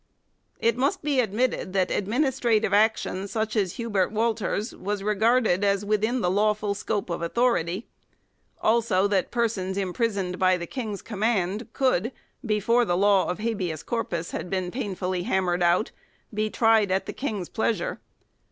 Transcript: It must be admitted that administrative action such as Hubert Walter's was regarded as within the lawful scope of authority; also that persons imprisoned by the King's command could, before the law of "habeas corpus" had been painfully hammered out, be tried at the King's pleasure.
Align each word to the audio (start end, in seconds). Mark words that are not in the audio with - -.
It 0.59 0.77
must 0.77 1.03
be 1.03 1.19
admitted 1.19 1.73
that 1.73 1.91
administrative 1.91 2.73
action 2.73 3.27
such 3.27 3.55
as 3.55 3.73
Hubert 3.73 4.11
Walter's 4.11 4.73
was 4.75 5.03
regarded 5.03 5.63
as 5.63 5.85
within 5.85 6.21
the 6.21 6.31
lawful 6.31 6.73
scope 6.73 7.11
of 7.11 7.21
authority; 7.21 7.85
also 8.59 9.07
that 9.09 9.29
persons 9.29 9.77
imprisoned 9.77 10.39
by 10.39 10.57
the 10.57 10.65
King's 10.65 11.03
command 11.03 11.71
could, 11.73 12.11
before 12.43 12.83
the 12.83 12.97
law 12.97 13.29
of 13.29 13.37
"habeas 13.41 13.83
corpus" 13.83 14.31
had 14.31 14.49
been 14.49 14.71
painfully 14.71 15.21
hammered 15.21 15.61
out, 15.61 15.91
be 16.33 16.49
tried 16.49 16.89
at 16.89 17.05
the 17.05 17.13
King's 17.13 17.47
pleasure. 17.47 17.99